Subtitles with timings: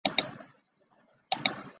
[0.03, 0.27] 无线感
[1.43, 1.67] 测网路。